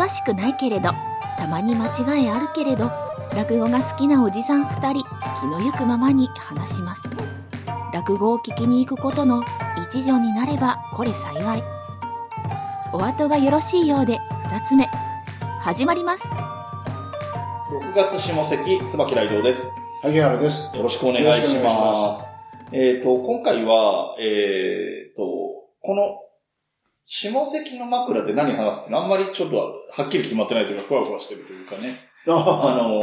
[0.00, 0.88] 詳しくないけれど
[1.36, 2.90] たまに間違いあるけれど
[3.36, 5.04] 落語が好きなおじさん2人
[5.38, 7.02] 気のゆくままに話します
[7.92, 9.42] 落語を聞きに行くことの
[9.76, 11.62] 一助になればこれ幸い
[12.94, 14.86] お後がよろしいようで2つ目
[15.60, 19.70] 始まります6月下関、椿雷道です。
[20.02, 20.76] 萩原です。
[20.76, 21.74] よろしくお願いしま。
[21.74, 22.26] ます
[22.72, 25.22] えっ、と、今回は、えっ、と、
[25.82, 26.18] この、
[27.12, 28.98] 下関の枕で何話すっていうの？
[28.98, 31.96] はあんまりちょっとはっきり決まってないというか、ふわふわしてるというかね。
[32.28, 33.00] ああの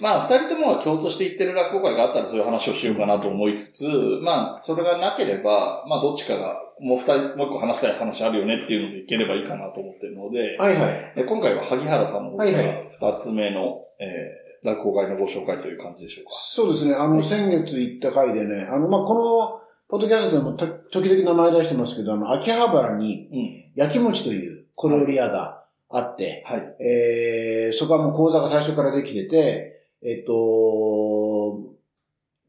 [0.00, 3.84] まあ、二人ともが共通して言ってる落語会があったらそういう話をしようかなと思いつつ、
[4.22, 11.12] まあ、それがなければ、まあ、どっちかが、もう二人、もう一個話したい話あるよねっていうのでいければいいかなと思ってるので、はいはい。
[11.14, 16.30] で今回は萩原さんの方からはいはい二つ目の、えー落語会のご紹介という感じでしょうか。
[16.34, 16.94] そうですね。
[16.94, 19.61] あの、はい先月行った回でね、あの、まあ、この、
[19.92, 23.62] ポッドキャストでもと時々名前出してますけど、あの、秋葉原にうん。
[23.74, 26.62] 焼き餅という小料理屋があって、はい。
[26.82, 30.32] えー、そこはもう講座が最初からできてて、えっと、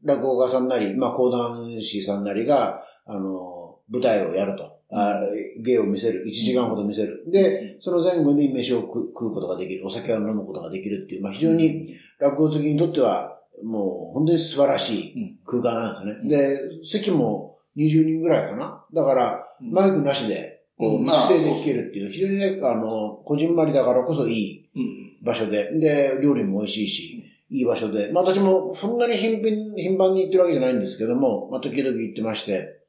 [0.04, 4.78] 落語家さんなり、まあ、講談師さんなりが、あの、舞台をやると。
[4.90, 5.20] あ
[5.62, 6.24] 芸を見せる。
[6.26, 7.30] 1時間ほど見せる。
[7.30, 9.86] で、その前後に飯を食食うことができる。
[9.86, 16.28] お酒を飲むことができるっていう、まあ、非常に落語好きにとっては、もう本当に素晴らしい空間なんですね。
[16.28, 18.84] で、席も20人ぐらいかな？
[18.92, 25.24] だから、マイクなしで、こう、育成で聞けるっていう、非常にね、あの、こじんまりだからこそいいうん。
[25.24, 32.80] 場所で、で、料理も美味しいし、いい場所で、まあ私もそんなに頻繁頻繁に行ってるわけじゃないんですけども、まあ時々行ってまして、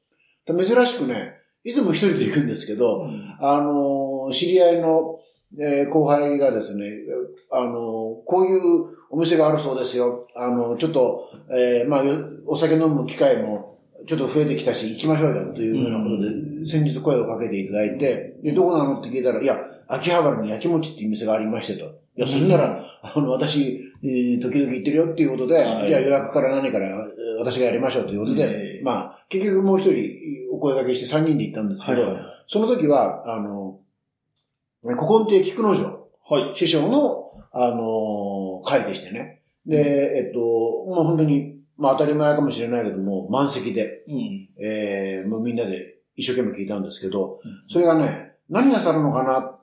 [0.46, 3.08] で珍しくね、いつも一人で行くんですけど、
[3.40, 5.20] あの、知り合いの、
[5.58, 6.90] えー後輩がですね、
[7.52, 8.60] あの、こういう
[9.16, 10.28] お店があるそうですよ。
[10.36, 16.22] あの、ちょっと、えーまあ、よお酒飲む機会もちょっと増えてきたし、行きましょうよというようなこと
[16.60, 19.56] で、先日声をかけていただいて、で、どこなのって聞いたら、いや、
[19.88, 21.86] 秋葉原に焼き餅っていう店がありましてと。
[22.18, 26.94] いや、それなら、あの、私、えー時々行ってるよっていうことで、はいじゃあ予約から何からえー
[27.38, 33.80] 私がやりましょうということで、ええまあ、結局もう一人お声掛けして3人で行ったんですけど、その時は、あの、
[34.82, 36.56] 古今亭菊之丞はい。
[36.56, 37.25] 師匠の、
[37.58, 39.42] あの、会でしてね。
[39.64, 44.48] で、えっと、もう本当に、まあ当たり前かもしれないけども、満席で、うん。
[44.62, 47.40] えー、もうみんなで一生懸命聞いたんですけど、
[47.72, 49.60] それがね、何なさるのかなっ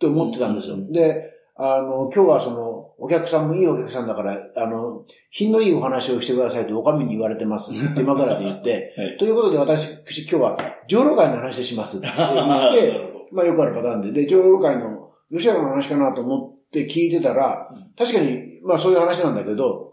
[0.00, 0.76] て思ってたんですよ。
[0.90, 7.72] で、あの、今日はその、お客さんもいいお客さんだから、あの、品のいいお話をしてくださいとお上に言われてます。
[7.72, 9.16] っ て今からで言って、はい。
[9.18, 10.56] ということで私、今日は、
[10.88, 12.32] 上路会の話しますって言っ
[12.72, 13.00] て、
[13.32, 19.92] まあよくあるパターンで、で、上路会の吉原の話かなと思って聞いてたらうん、確かに、まあそういう話なんだけど、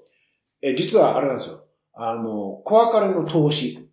[0.62, 1.66] え、実はあれなんですよ。
[1.94, 3.90] あの、小別れの投資、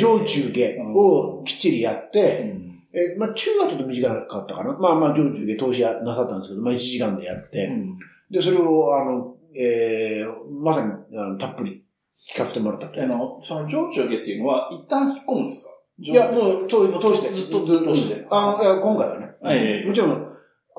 [0.00, 4.76] 上中下をきっちりやって、うんえ、まあ中はちょっと短かったかな。
[4.76, 7.98] まあまあ上中下投資やなさったんですけど、まあ1時間でやって、うん
[8.30, 11.84] で、それを、あの、えー、まさにあのたっぷり
[12.32, 13.02] 聞かせてもらったと。
[13.02, 15.70] あの、その上中下っていうのは、一旦引っ込むんですか？
[15.98, 17.34] いや、もう、通通して。
[17.34, 18.26] ずっと、ずっとして。
[18.30, 19.30] あの、今回はね。
[19.44, 20.29] ええもちろん、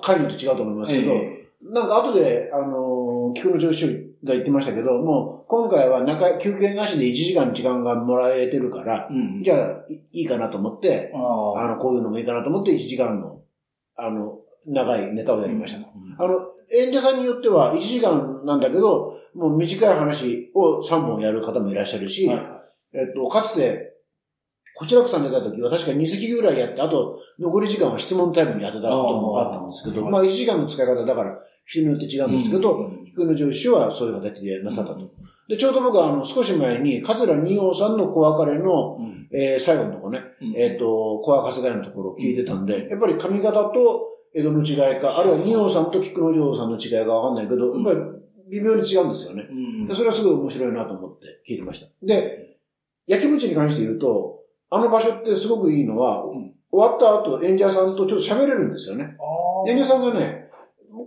[0.01, 3.87] 会によって違うと思いますけど、えなんか後で、あの、菊之丞師匠
[4.23, 9.43] が言ってましたけど、もう、今回は中、休憩なしで1時間時間がもらえてるから、うん。
[9.43, 13.41] じゃあ、いいいかなと思って、ああの、こういうのもいいかなと思って1時間の、
[13.95, 15.87] あの、長いネタをやりました。
[16.17, 22.37] あの、演者さんによっては1時間なんだけど、もう短い話を3本やる方もいらっしゃるし、はい
[22.93, 23.90] えっと、かつて、
[24.75, 33.05] こちらくさん出た時は確か2席ぐらいやって、あと残り時間は質問タイムに当てたこともあったんですけど、あーまあ1時間の使い方だから人によって違うんですけど、うん。
[33.05, 35.11] 菊之丞師匠はそういう形でなさったと。
[35.47, 39.27] で、ちょうど僕はあの少し前に、桂二葉さんの小別れの、うん。
[39.33, 40.53] えー最後のとこね、うん。
[40.57, 49.47] えっ、と、小赤春日のところを聞いてたんで、やっぱり髪型と江戸の違いか、あるいは二葉さんと菊之丞さんの違いがわかんないけど、やっぱり微妙に違うんですよね。
[49.49, 49.87] うん。
[49.87, 51.87] でそれはすごい面白いなと思って聞いてました。
[52.05, 52.57] で、
[53.07, 54.40] 焼き餅に関して言うと、
[54.71, 59.17] あの場所ってすごくいいのは、うん終わった後演者さんとちょっと喋れるんですよね。
[59.67, 60.45] 演者さんがね、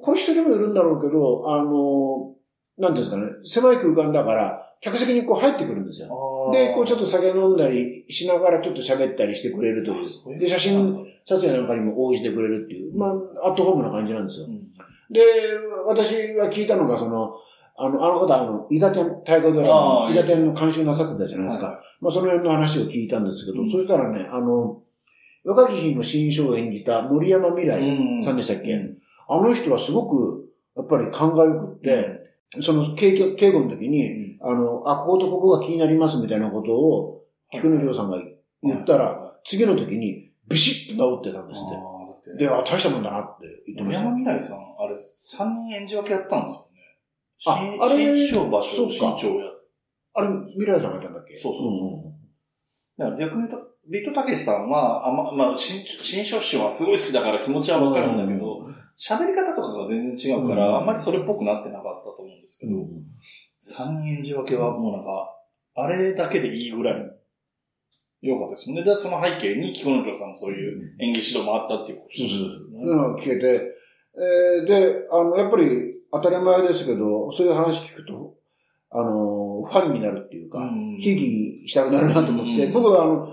[0.02, 2.34] これ一人もいるんだろうけど、あの、
[2.76, 6.50] なんですかね、狭い空間だから、客席にこう入ってくるんですよ。
[6.52, 10.38] で、こうちょっと酒飲んだりしながらちょっと喋ったりしてくれるという。
[10.38, 14.50] で、写真撮影なんかにも応じてくれるっていう、まあ、アットホームな感じなんですよう。
[14.50, 14.60] ん
[15.10, 15.22] で、
[15.86, 17.36] 私が聞いたのが、その、
[17.76, 21.66] あの、あの方、あの、伊達天、大河ドラマ伊達天の監修なさってたじゃないですか。
[21.66, 23.70] はまあ、その辺の話を聞いたんですけど、うん。
[23.70, 24.82] そしたらね、あの、
[25.44, 28.98] 若き日の新章を演じた森山未来うんさんでしたっけ、うん。
[29.28, 32.24] あの人はすごく、やっぱり勘が良くって、
[32.60, 38.18] その警護警護の時に、あの、あ、こことここが気になりますみたいなことを、菊之丞さんが
[38.62, 42.44] 言ったら、次の時にビシッと治ってたんですって。
[42.46, 44.04] で、あ、大したもんだなって言ってました。
[44.04, 46.73] 山未来さん、あれ、3人演じ分けやったんですよね。
[47.46, 49.46] あ新あれ新章場所、新章や。
[50.14, 51.38] あれ、未来さんがいたんだっけ？
[51.38, 51.70] そうそうそう。
[51.70, 52.14] んん
[52.98, 58.60] だから逆に言うと、ビートたけしさんは、あま、まあ、新、新章師はすごい好きだから気持ちはわかるんだけど、
[58.96, 63.04] 喋り方とかが全然違うから、うんあんまりそれっぽくなってなかったと思うんですけど、うん
[63.66, 65.30] 三人演じ分けはもうなんか、
[65.76, 67.10] あれだけでいいぐらい、
[68.20, 68.84] 良かったですね。
[68.84, 72.78] で、その背景に、木野城さんのそういう演技指導もあったっていうことそうそうですそう。
[72.78, 73.72] ねいうのが聞けて、
[74.16, 78.34] えーで、あの、やっぱり当たり前ですけど、そういう話聞くと、
[78.90, 80.96] あの、ファンになるっていうか、うん。
[80.98, 82.72] ひいきしたくなるなと思って、うん。
[82.72, 83.28] 僕はあの、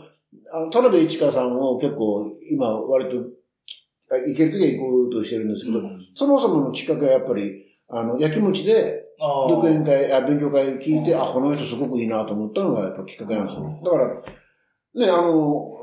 [0.54, 3.18] あの田辺一華さんを結構今割と
[4.12, 6.07] あ行けるときは行こうとしてるんですけど、うん。
[6.16, 13.81] そもそものきっかけはやっぱり、あの、焼き餅で、独演会、あ勉強会聞いて、うんあ、この人すごくいいなと思ったのがやっぱきっかけなんですよ。
[13.83, 14.06] だから、
[14.95, 15.78] ね、あの、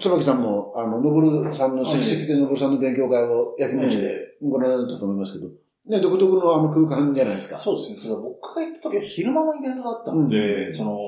[0.00, 5.48] 椿さんも、あの、のぼるさんの、席席でのぼるさんの勉強会を焼き餅でご覧になったと思いますけど、
[5.86, 7.58] ね、独特のあの空間じゃないですか。
[7.58, 7.96] そうですね。
[8.00, 10.98] ただ僕が行った時は昼間のイベントだったので、うんその、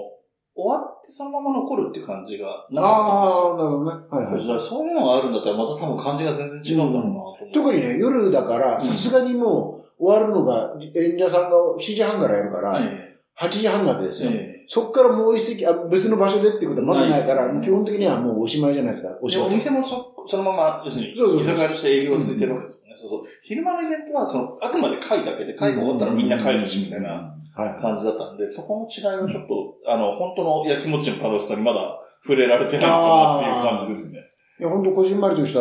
[0.55, 4.07] 終わってそのまま残るっていう感じがなかああ、なるほどね。
[4.11, 4.25] はい。
[4.27, 4.61] はい。
[4.61, 7.53] そういうのがあるんだったらまた多分感じが全然違うんだろうなと思って。
[7.53, 14.31] 特にね、夜だから、うんさすがにもう終わるのが、演者さんが7時半からやるから、え8時半なわけですよ。
[14.31, 19.17] ええそっからもう一席、あ別の場所でっていうことはまずないから、ないです基本的にはもうおしまいじゃないですか。
[19.23, 19.51] おえでお仕事。
[19.51, 22.81] 店もそそのまま、要するに、そうそうそう居酒屋として営業がついてるわけです。
[23.01, 23.23] そうそう。
[23.43, 27.81] 昼間のイベントは、その、あくまで会だけで、会が終わったらみんな帰るし、みたいなはい。
[27.81, 34.19] 感じだったんで、そこの違いはちょっと、あの、本当の焼きもちの楽しさにまだ触れられてないかなっていう感じですね。
[34.61, 35.61] いや、本当こじんまりとした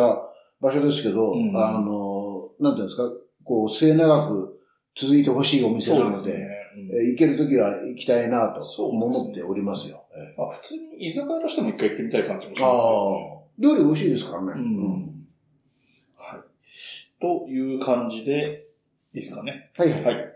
[0.60, 3.02] 場所ですけど、うんあの、なんていうんですか、
[3.44, 4.60] こう、末永く
[4.96, 6.38] 続いてほしいお店なので、ね。
[6.38, 10.04] うんえー行けるときは行きたいなと思っておりますよ。
[10.38, 13.48] あ、普通に居酒屋としても一回行ってみたい感じもしますよね。
[13.58, 14.52] あ、料理美味しいですからね。
[14.54, 15.04] うんはい。
[17.20, 18.62] という感じで、
[19.14, 19.70] いいですかね。
[19.76, 20.04] はいはい。
[20.04, 20.32] はい。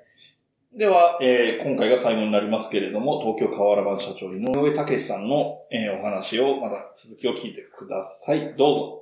[0.77, 8.55] では、えー今回が最後になりますけれども、東京河原版社長井上武さんの、えーお話を、また続きを聞いてください。
[8.57, 8.97] どうぞ。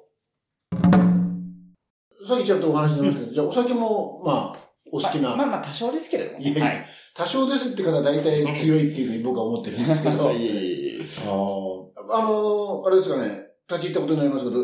[2.26, 6.38] さっきちょっとお話ししましたけど、じゃあお酒も、まあ、お好きな、まあ、まあまあ多少ですけれども。
[6.40, 6.86] いやいやはい。
[7.14, 10.60] 多少ですって方は大体強いっていうふうに僕は思ってるんですけど、あ いえいえ
[10.96, 11.04] いえ
[12.10, 14.60] あの、あれですかね、立ち入ったことになりますけど、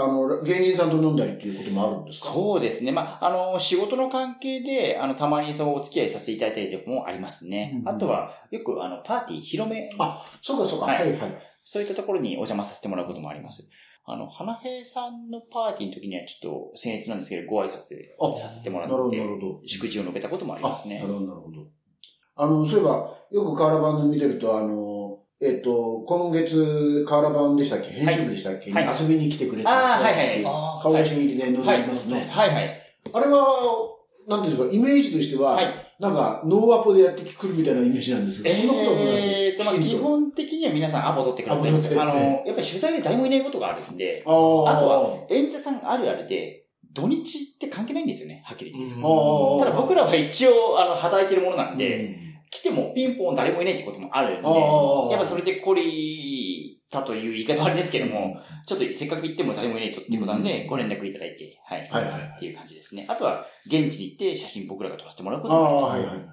[0.00, 2.28] あの、芸人さんと飲んだりっていうこともあるんですか？
[2.32, 2.92] そうですね。
[2.92, 7.78] まあ、あの、仕事の関係で、あの、たまにそうお付き合いさせていただいたりとかもありますね。
[7.80, 10.86] うんあとは、よく、あの、パーティー、広め、あそうかそうか。
[10.86, 11.38] ははいいはい。
[11.64, 13.68] そういったところにお邪魔させてもらうこともあります。
[14.04, 19.20] あの、花平さんのパーティーの時にはちょっと、僭越なんですけど、ご挨拶あさせてもらって。
[19.66, 21.12] 祝辞を述べたこともありますねなる。
[21.12, 21.66] ほど、なるほど。
[22.36, 24.97] あの、そういえば、よく河原版見てると、あの、
[25.40, 27.90] えっと、今月、河原版でしたっけ？
[27.90, 28.86] 編集部でしたっけ、はい。
[28.86, 30.42] はい遊びに来てくれたあーはいはい
[30.82, 32.26] 顔写真入りで載ってますね。
[32.28, 32.54] はい。
[32.54, 32.80] はい。
[33.12, 33.46] あれは、
[34.26, 35.66] なんていうんですか、イメージとしては、はい。
[36.00, 41.70] なんか、ノーアポでやってくるみたいなイメージなんですけど、そんなことはもなくえーと、まあ、基本的には皆さんアポ取ってください。
[41.70, 44.32] あの、やっぱり取材で誰もいないことがあるんで、あー。
[44.70, 48.96] あとは、演者さんあるあるで、土日って関係ないんですよね、はっきり言って。
[48.96, 49.58] あー。
[49.60, 54.48] ただ僕らは一応、あの、働いてるものなんで、うん来てもピンポン誰もいないってこともあるんで、
[55.12, 58.36] やっぱそれで懲りたという言い方はあれですけども、
[58.66, 61.80] ちょっとせっかく行っても誰もいないとっていうことなんで、うんご連絡いただいて、はい。
[61.90, 63.06] はいはいはいっていう感じですね。
[63.08, 66.10] あとは、現地に行って写真僕らが撮らせてもらうこああ、ともあります。
[66.10, 66.28] はいはい。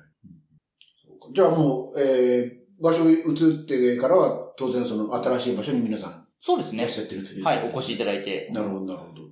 [1.33, 6.89] じゃあもう、えー、場所に移ってからは、当然その新しい場所に皆さんそうですねいらっ。
[6.91, 7.43] しゃってるという。
[7.43, 8.49] はい、お越しいただいて。
[8.53, 9.23] なるほど、なるほど。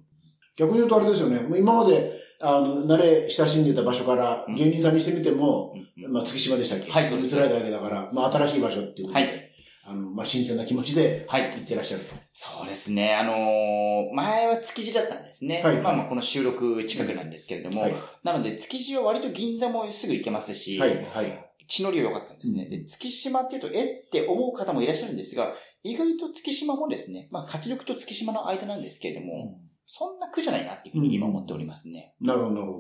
[0.58, 1.40] 逆に言うとあれですよね。
[1.42, 2.12] もう今まで、
[2.42, 6.92] あの、慣れ親しんでた場所からうん芸人さんにしてみても、うんうんまあ、月島でしたっけ？
[6.92, 9.50] はいそうです移られたわけだから、まあ、新しい場所っていうことで、はい
[9.86, 11.52] あの、まあ、新鮮な気持ちではい。
[11.52, 12.16] 行ってらっしゃると。
[12.32, 13.14] そうですね。
[13.14, 15.62] あのー前は築地だったんですね。
[15.62, 17.96] はいまあまあこの収録近くなんですけれども、はい。
[18.24, 21.50] なので築地は割と銀座もすぐ行けますし、はい、はい。
[21.68, 22.70] 地のりは良かったんですね。
[22.70, 32.16] で、月島っていうと、えって思う方もいらっしゃるんですが、意外と月島もですね、まあ、勝力と月島の間なんですけれども、そんな苦じゃないなっていうふうに今思っておりますね。
[32.20, 32.78] なるほど、なるほど。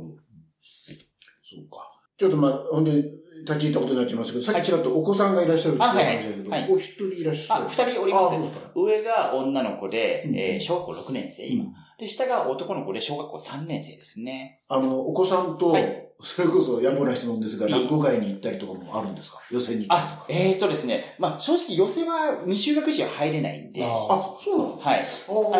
[0.62, 0.93] そ
[1.62, 1.92] うか。
[2.20, 3.03] ちょっとまあ、本当に
[3.46, 6.72] 立ち入ったことになっちゃいますけど、さっきちらっとお子さんがいらっしゃるってあはいはい話だけど、はい。
[6.72, 7.63] お一人いらっしゃる。
[7.63, 8.36] あ、二人おります。
[8.75, 11.65] 上が女の子で、うんえー小学校6年生、今。
[12.00, 14.62] で、下が男の子で小学校3年生ですね。
[14.70, 16.00] あの、お子さんと、はい。
[16.25, 19.39] それこそ野暮な質問ですが、落語会に行ったりとかもあるんですか？
[19.51, 20.25] 予選に行ったりとあか、。
[20.29, 25.05] えーとですね、まあ、正直寄せは未就学児は入れないんで、ああ、そうなのはい。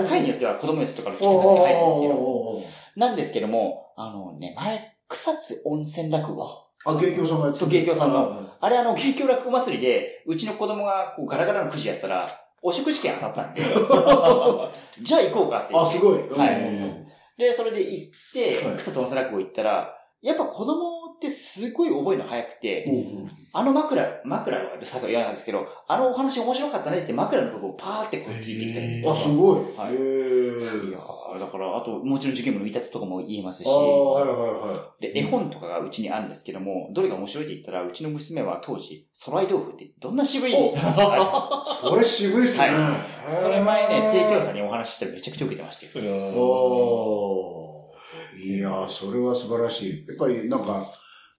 [0.08, 2.64] 会によっては子供寄せとかの人おたちが入るんですけど、お
[2.96, 6.48] なんですけども、あのね、前、草津温泉落語。
[6.86, 8.20] あ、芸協さんがやってそう芸協さんの。
[8.20, 13.62] ああれあの、芸協落語祭りで、うちの子供がこうガラガラのくじやったら、お食事券当たったんで、
[15.02, 15.86] じゃあ行こうかって言あ。
[15.86, 16.30] すごい。
[16.30, 16.62] はい。
[16.62, 17.04] うん
[17.38, 22.92] で、それで行ってはい、草津温泉落語行ったら、やっぱ子供ってすごい覚えるの早くて、う
[23.26, 29.14] んあの枕、枕はさっきは言わないんですけど、あのお話面白かったねって枕の部分をパーってこうついてきたんですよ。
[29.14, 29.78] あ、すごい。
[29.78, 29.94] はい。
[29.94, 33.68] いやーだから、あと、もちろん受験部のたてとかも言えますし。
[33.68, 40.74] はいはいはで、絵本とかがうちにあるんですけども、どれが面白いって言ったら、うちの娘は当時、空井豆腐ってどんな渋い、お。
[40.76, 41.90] はい。
[41.90, 42.70] それ渋いっすね。
[42.70, 42.98] は
[43.32, 43.36] い。
[43.40, 46.06] それ前ね、提供さんにお話ししたらめちゃくちゃ受けてましたよ。
[46.36, 48.44] おー。
[48.44, 50.06] いやー、それは素晴らしい。
[50.08, 50.92] やっぱりなんか、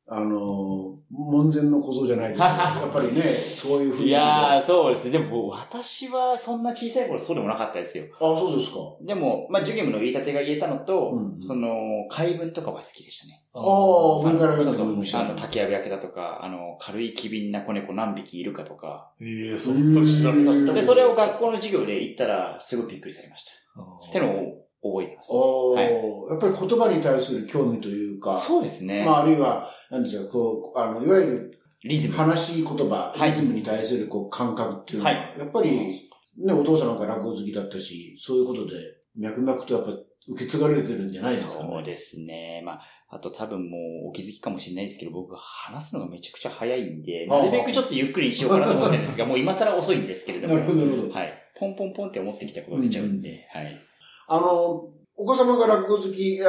[0.06, 4.08] あのー門前の小僧じゃないけど、 やっぱりね、そういうふうに。
[4.08, 5.12] いやー、そうですね。
[5.12, 8.04] でも、私はそんな小さい頃そうでもなかったですよ。
[8.16, 8.78] あ、そうですか。
[9.00, 13.44] でも、まあ、授業の言い立てが言えたのと、うんその、怪文とかは好きでしたね。
[13.54, 15.20] ああ、上からそうそう。
[15.20, 19.12] あの、竹やぶ焼けだとか、あの、軽い機敏な子猫何匹いるかとか。
[19.20, 23.52] ええ、そう、うんそれ調べさせたで、それを学校の授業で言ったら、すごいびっくりされました。
[23.80, 25.30] ってのを覚えてます。
[25.32, 25.92] おーはい
[26.30, 29.04] やっぱり言葉に対する興味というか、そうですね。
[29.04, 32.14] まあ、あるいは、なんですか、こう、あの、いわゆるリズム。
[32.14, 38.74] 話し言葉、はいリズムに対するこう感覚っていうのは、はいやっぱり、ね、お父さんなんか落語好きだったし、そういうことで、
[39.16, 39.90] 脈々とやっぱ
[40.28, 41.70] 受け継がれてるんじゃないですかね。
[41.70, 42.62] そうですね。
[42.64, 50.54] まあ、あと多分もうお気づきかもしれないですけど、僕話すのがめちゃくちゃ早いんで、なるべくちょっとゆっくりにしようかなと思ってるんですが、 もう今更遅いんですけれども。
[50.54, 51.12] なるほど、なるほど。
[51.12, 51.32] はい。
[51.56, 53.80] ポンポンポンって思ってきたことが出ちゃうんで、はい。
[54.26, 56.48] あの、お子様が落語好き、いや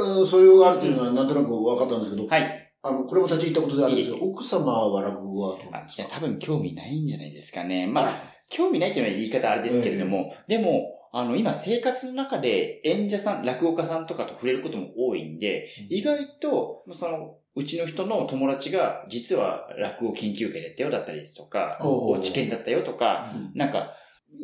[0.00, 2.65] うん素養があるというのはなんとなく分かったんですけど、はい。
[2.88, 5.78] あの、これも立ち入ったことであるんですけど、い奥様は落語はどうですか？
[5.78, 7.86] あいや、多分興味ないんじゃないですかね。
[7.86, 22.18] まあ、興味ないというのは言い方あれですけれども、でも、あの、今生活の中で演者さん、落語家さんとかと触れることも多いんで、意外と、その、うちの人の友達が、実は落語研究会だったよだったりですとか、おう。
[22.18, 23.58] お知見だったよとか、うん。
[23.58, 23.92] なんか、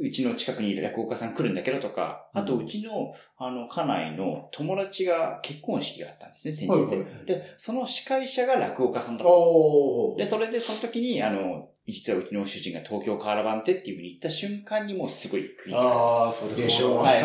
[0.00, 6.70] うちの近くにいる落語家さん来るんだけどとか、あとうちの、あの、家内の友達が結婚式があったんですね、先日。
[6.72, 10.18] はいはいで、その司会者が落語家さんだった。
[10.18, 17.22] で、それでその時に、あの、実はうちの主人が東京カーラバンってっていうふうに言った瞬間にもうすごい食いつああ、そうでしょうはい。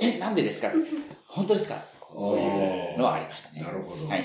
[0.00, 0.70] え、なんでですか？
[1.28, 1.76] 本当ですか？
[2.18, 2.42] そうい
[2.94, 3.62] うのはありましたね。
[3.62, 4.06] なるほど。
[4.08, 4.24] はい。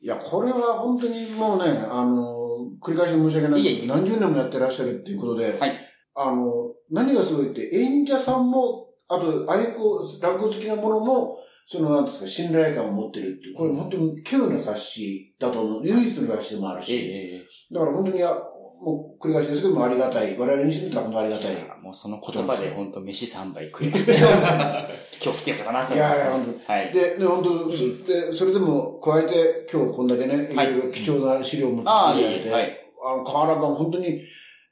[0.00, 2.34] いや、これは本当にもうね、あの、
[2.80, 5.76] 繰り返して申し訳ないけど、何十年もやってらっしゃるっていうことで、はい
[6.16, 15.86] あの、何がすごいって、演者さんも、あと、愛好、落語好きなものも、その、なんですか、信頼感を持ってるっていう、これ本当に稀有な雑誌だと思う。
[15.86, 16.96] 唯一の雑誌でもあるえし、え
[17.36, 18.42] えだから本当に、あ
[18.80, 20.36] もう繰り返しですけども、ありがたい。
[20.38, 21.52] 我々にしてみたら本当ありがたい。
[21.52, 24.18] えもうその言葉で本当飯3杯食いますね。
[25.22, 26.16] 今日来てよかなと思います。
[26.16, 26.92] いやいや本はい。
[26.92, 32.78] で、で、本当、で、それでも、加えて、今日こんだけね、いはいろいろ貴重な資料を持ってきてはい。
[33.02, 34.20] あの、瓦版本当に、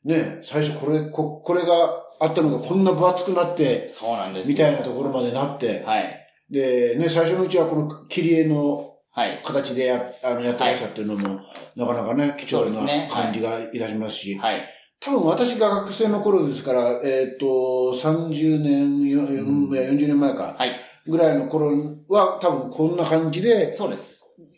[0.05, 4.49] ね、最初これ、こ、これがあったのがこんな分厚くなって、そうなんです。
[4.49, 6.27] みたいなところまでなって、はい。
[6.51, 9.41] で、ね、最初のうちはこの切り絵のはい。
[9.45, 11.41] 形でや、あの、やってらっしゃってるのも、
[11.77, 14.69] なかなかね、貴重な感じがいたしますし、はい。
[14.99, 20.81] 多分私が学生の頃ですから、えっ、と、30年、よん40年前か、はい。
[21.07, 21.71] ぐらいの頃
[22.09, 24.14] は、多分こんな感じで、そうです。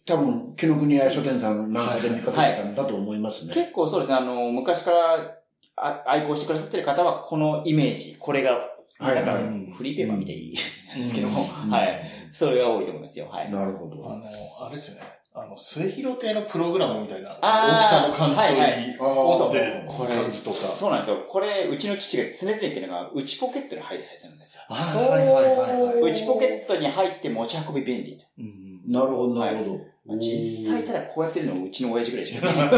[0.06, 3.52] 多分、木の国屋書店さんなんかで見かけてたんだと思いますね。
[3.52, 5.36] 結構そうですね、あの、昔から
[5.76, 8.52] あ愛好してくださってる方は、このイメージ、これが、
[8.98, 10.54] はいはいなんかフリーペーパーみたい
[10.88, 12.00] なんですけども、うんはい。
[12.32, 13.28] それが多いと思いますよ。
[13.28, 13.52] はい。
[13.52, 14.10] なるほど。
[14.10, 14.22] あの、
[14.66, 15.02] あれですよね。
[15.34, 20.56] あの、末広亭のプログラムみたいな、大きさの感じといい、はいはい感じとか。
[20.74, 21.26] そうなんですよ。
[21.28, 24.62] これ、うちの父が常々言ってるのが、内ポケットに入るサイズなんですよ。
[24.70, 26.12] あーはいはいはいはい。
[26.12, 28.18] 内ポケットに入って持ち運び便利。
[28.38, 29.70] うんなるほど、なるほど。
[29.72, 32.76] まあ実際ただこうやってるのうちの親父ぐらいしかいないんで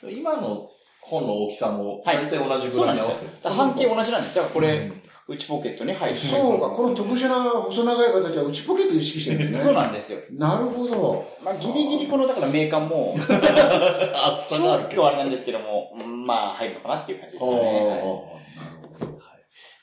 [0.00, 0.10] すよ。
[0.10, 3.54] 今の本の大きさも、はい大体同じぐそうなんですよらいに合わせてる。。
[3.54, 4.34] 半径同じなんです。
[4.34, 6.18] だからこれ、うん内ポケットに入る。
[6.18, 9.58] そうか、この特殊な細長い形は内ポケットを意識してるんですね。
[9.58, 10.18] そうなんですよ。
[10.32, 11.26] なるほど。
[11.42, 15.02] まあ、ギリギリこの、だからメーカーも、 厚ちさがあるけど。
[15.02, 17.58] ょっとあれなんですけども、うんまあ、入るのかなっていう感じですよね。
[17.58, 18.38] はいなるほ
[19.00, 19.14] ど。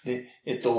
[0.05, 0.69] で、えっと、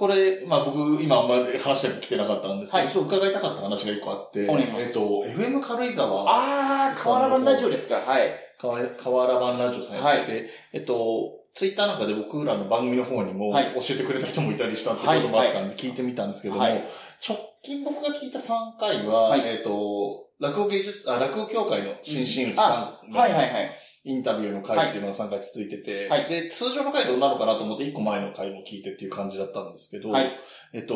[0.00, 4.88] これ、まあ僕、今あんまり話してきてなかったんですけど、はいそう伺いたかった話が一個あって、お願いします。
[4.88, 5.00] えっと、
[5.42, 7.96] FM 軽井沢、あー、河原版ラジオですか？
[7.96, 8.30] はい。
[8.58, 8.78] 河
[9.26, 13.74] 原版ラジオさんやってて、えっと、ツイッターなんかで僕らの番組の方にもはい。
[13.74, 16.82] 教えてくれた人もいたりしたってこともあったんで聞いてみたんですけども、はい。
[17.26, 19.40] 直近僕が聞いた3回は、はい。
[19.44, 23.70] えっと、落語芸術、あ、落語協会の新進内さんのはいはいはい。
[24.02, 26.28] インタビューの回っていうのが3回続いてて、はい。
[26.28, 30.32] で、通常の回どうなのかなと思って1個前の回も聞いてっていう感じだったんですけど、はい。
[30.72, 30.94] えっと、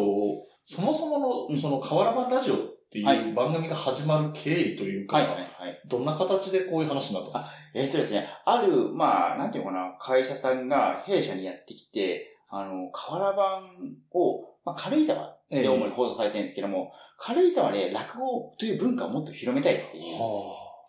[0.67, 1.55] そもそもうん。
[1.57, 2.59] の、その、河原版ラジオっ
[2.91, 5.27] ていはいう番組が始まる経緯というか、はい。
[5.27, 5.37] はい。
[5.37, 5.81] はい。
[5.87, 7.45] どんな形でこういう話になったの？
[7.75, 13.63] えっ、とですね、ある、まあ、なんていうのかな、会社さんが弊社にやってきて、あの、河原版
[14.13, 20.17] を、まあ、軽井沢で主に放送されてるんですけども、軽井沢で落語という文化をもっと広めたいっていう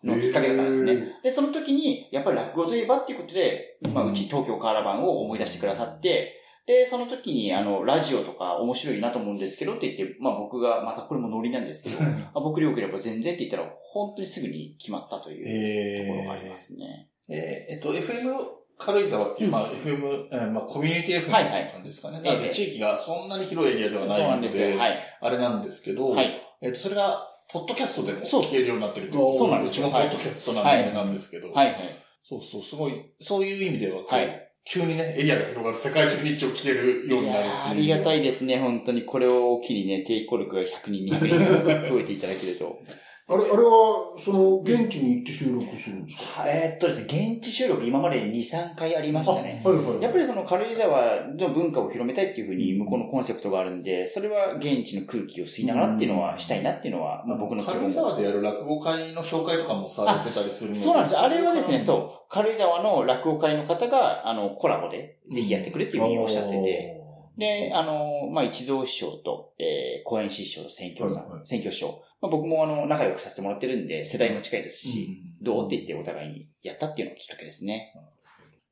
[0.06, 1.18] のがきっかけだったんですね。
[1.22, 11.98] で、その時に、やっぱり落語といえばっていうことで、まあ、うち東京河原版を思い出してくださって、で、その時に、あの、ラジオとか面白いなと思うんですけどって言って、まあ僕が、またこれもノリなんですけど、
[12.34, 17.08] あ僕よければ全然って言ったら、本当にすぐに決まったというところがありますね。
[17.28, 18.34] えーえっと、FM
[18.78, 22.20] 軽井沢っていう、うんまあ、FM、えーまあ、コミュニティ FM ってはいはい感じですかね。
[22.24, 24.98] ええなので、地域がそんなに広いエリアではないのそうなんですはい。
[25.20, 26.42] あれなんですけど、はい。
[26.60, 31.66] えっと、それが、ポッドキャストでもそう聞けるようになってるとそうそうなんですようちもポッドキャストなんで、すけど、はい。
[31.66, 32.04] はい。
[32.22, 37.82] そうそう、すごい、そういう意味では、はい急にね、エリアが広がる世界中に一応聞けるようになるっていう。
[37.82, 39.04] りがたいですね、本当に。
[39.04, 42.80] これを機にね、抵抗力が100人、200人増えていただけると。
[43.28, 46.44] あれ、あれは、その、現地に行って収録するんですか？
[46.46, 49.60] えーっとですね、現地収録今まで2、3回ありましたね。
[49.64, 50.00] はいはい。
[50.00, 60.80] やっぱりその軽井沢の文化を広めたいっていうふうに向こうのコンセプトがあるんで、それは現地の空気を吸いながらっていうのはしたいなっていうのは、まあ僕の軽井沢でやる落語会の紹介とかもされてたりするので。
[60.82, 61.18] そうなんです。
[61.18, 62.30] あれはですね、うそう。
[62.30, 67.02] 軽井沢の落語会の方が、あの、コラボでぜひやってくれっていうふうにおっしゃってて、
[67.36, 72.00] で、あの、まあ、一蔵師匠と、えー、公園師匠と選挙さん、はいはい選挙師匠。
[72.20, 77.92] まあ、僕もあの、仲良くさせてもらってるんで、世代も近いですし、んどうって言ってお互いにやったっていうのがきっかけですね。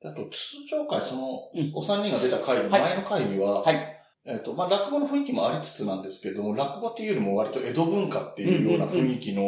[0.03, 2.81] あと、通常回、そのうん、お三人が出た回のはい。
[2.83, 4.01] 前の回には、はい。
[4.27, 9.43] えっと、まあ、落語の雰囲気もありつつなんですけれども、落語っていうよりも割と江戸文化っていうような雰囲気の、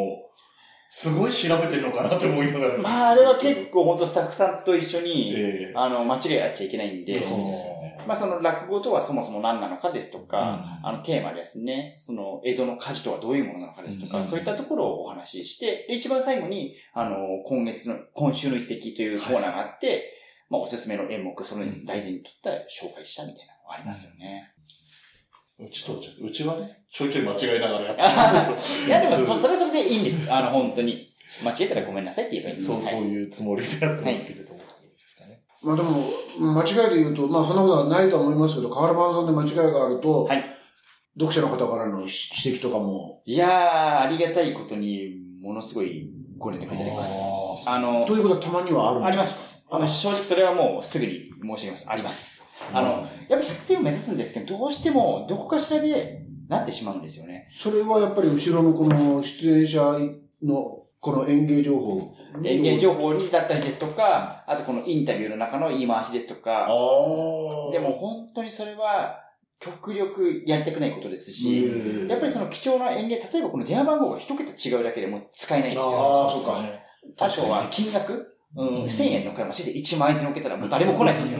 [0.89, 2.77] すごい調べてるのかなって思いながら。
[2.77, 7.97] まあ、あれは結構本当スタッフさんと一緒に、ええあの、間違いあっちゃいけないんで、そうですよね。
[8.07, 10.37] まあ、その落語とはそもそも何なのかですとか、
[10.81, 11.95] うんあの、テーマですね。
[11.97, 20.13] その、江戸の火事とはどういうものなのかですとか、うんそういったところをお話しして、で、一番最後に、あの、今月の、今週の一席というコーナーがあって、
[20.49, 24.53] まあ、おすすめの演目、その題材にとった紹介したみたいなのがありますよね。
[25.59, 28.01] うちと、うちはね、ちょいちょい間違いながらやって
[28.87, 30.31] いや、でも、そそれはそれでいいんです。
[30.31, 31.07] あの、本当に。
[31.43, 34.59] 間違えたらごめんなさいって言えばいいんですそう、そうはいいうつもりでやってますけれども。
[34.59, 35.41] いいですかね。
[35.61, 40.57] まあでも、間違いで言うと、まあそんなことはないとは思いますけど、河原版さんで間違いがあると、はい
[41.19, 47.67] 読者の方からの指摘とかも、いやー、ありがたいことに、ものすごいご連絡いただきます。
[47.67, 49.65] あの、ということはたまにはあるんあります。
[49.71, 51.89] あの、正直それはもうすぐに申し上げます。
[51.89, 52.36] あります。
[52.73, 57.49] あの、やっぱ100点を目指すんですけど、どうしてもどこかしらでなってしまうんですよね。
[57.57, 59.81] それはやっぱり後ろのこの出演者
[60.43, 62.13] のこの演芸情報。
[62.43, 66.67] 演芸情報にだったりですとか、あとこのインタビューの中の言い回しですとか、
[67.71, 69.19] でも本当にそれは
[69.59, 71.67] 極力やりたくないことですし、
[72.07, 75.83] やっぱりその貴重な演芸、例えばこの電話番号が一桁違うだけでもう使えないんですよ。
[75.85, 76.61] ああ、そうか。
[77.19, 81.39] あとは金額、うん、1000円の買い増しで1万円で乗っけたらもう誰も来ないんですよ。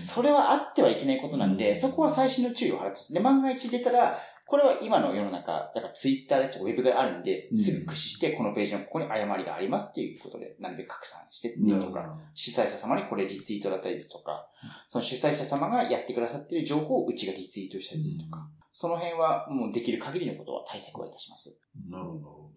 [0.00, 3.12] それはあってはいけないことなんで、そこは最新の注意を払ってます。
[3.12, 14.48] で、万が一出たら、これは今の世の中、やっぱツイッターですとかウェブがあるんで、すぐ駆使して、このページのここに誤りがありますっていうことで、なるべく拡散してですとか、主催者様にこれリツイートだったりですとか、
[14.88, 21.58] その主催者様がやってくださっている情報をうちがリツイートしたりですとか、その辺はもうできる限りのことは対策はいたします。
[21.90, 22.50] なるほど。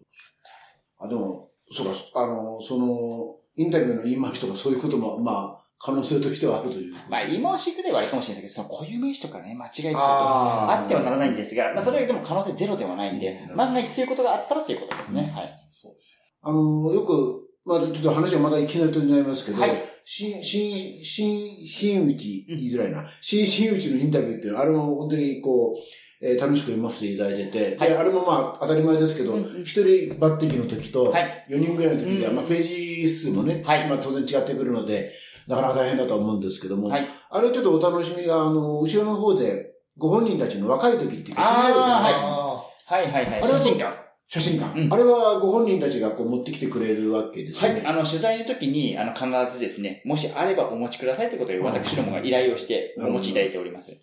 [1.00, 6.94] あ、でも、そうか、あの、その、インタビューの言い回しとかそういうことも、まあ、可能性としてはあるという。
[7.08, 15.32] まあ、言い回しぐらいはあれかもしれないですけど、その固有名詞とかね、間違いっていうとあってはならないんですが、まあ、それはでも可能性ゼロではないんでう、ん万が一そういうことがあったらということですね。
[15.34, 15.68] はい。
[15.70, 23.06] そうですあの、よく、まあ、ちょっと話はまだいきなり飛んじゃいますけど、はい新、新、新、新内、言いづらいな。
[23.20, 25.76] 新、新内のインタビューっていうのは、あれも本当にこう、
[26.22, 29.82] えー楽しく読ませていただいてて、はいであれもまあ当たり前ですけど、一、人
[30.18, 31.46] 抜擢の時と、はい。
[31.48, 35.12] 4人ぐらいの時には、うんまあページ数もね、はいまあ当然違ってくるので、
[35.46, 37.08] なかなか大変だとは思うんですけども、はい。
[37.30, 44.10] あれちょっとお楽しみが、あの、後ろの方で、ご本人たちの若い時っていうか、はいはいはい写真館。
[44.26, 47.80] 写真館、うんあれはご本人たちがこう持ってきてくれるわけですよね。
[47.80, 47.86] はい。
[47.86, 53.90] あの、取材の時に、あの、必ずですね、もしあればお持ちくださいということで、私どもが依頼をして、お持ちいただいております。
[53.90, 53.98] い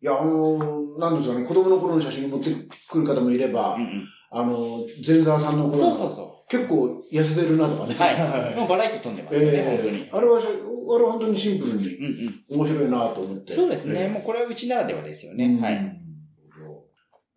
[0.00, 2.50] や、あのーなんですかね、子供の頃の写真を持って
[2.90, 4.08] くる方もいれば、うんうん。
[4.30, 7.94] あのー前澤さんの頃のそうそうそ結構痩せてるなとかね。
[7.94, 7.98] う。
[7.98, 8.54] はい。
[8.54, 10.10] もうバラエティ飛んでますよね、え本当にえ。
[10.12, 12.04] あれは、あれは本当にシンプルにうん
[12.52, 12.60] うん。
[12.60, 13.54] 面白いなと思って。
[13.54, 14.00] そうですね。
[14.02, 15.46] ええもうこれはうちならではですよね。
[15.46, 15.76] うんはい。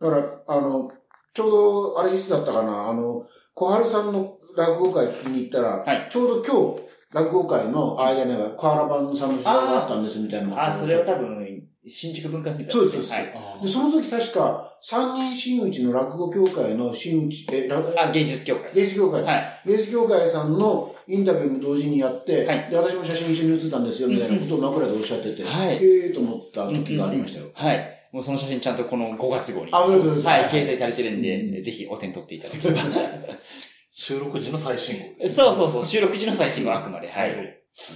[0.02, 0.92] だから、あの、
[1.34, 1.52] ちょう
[1.96, 13.66] ど、あれいつだったかな、あの、小春さんの落語会聞きに行ったら、はいちょうど今日、落語会の間には、小原版さんの取材があったんですみたいなあ、それは多分、新宿文化センターそうですそうですはい。
[13.66, 18.72] で、その時確か、三人真打ちの落語協会の真打ち、え、らあ、芸術協会。
[18.74, 19.62] 芸術協会、はい。
[19.68, 27.48] 芸術協会さんのインタビューも同時にやって、はいで、私も写真一緒に写ったんですよ、みたいなことを枕でおっしゃってて、はいへえーと思った時がありましたよ。
[27.54, 27.96] はい。
[28.12, 29.70] もうその写真ちゃんとこの5月号に。
[29.72, 30.28] あ、そうですそうです。
[30.28, 32.82] はい、掲載されてるんで、ぜひお手に取っていただければ。
[33.92, 35.36] 収録時の最新号です。
[35.36, 37.10] そうそうそう、収録時の最新号あくまで。
[37.10, 37.30] はい。
[37.30, 37.54] なる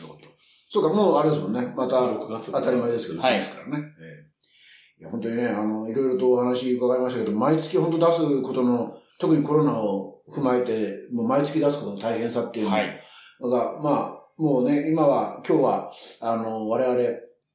[0.07, 0.28] ほど。
[0.69, 1.73] そうか、もうあれですもんね。
[1.75, 3.83] また、6月当たり前ですけど、はいですからね。
[3.99, 4.29] ええ
[4.99, 13.81] いや、本当にね、あの、いろいろとお話伺いましたけど、毎月本当出すことの、特にコロナを踏まえて、もう毎月出すことの大変さっていうのが、はい。
[13.81, 16.99] まあ、もうね、今は、今日は、あの、我々、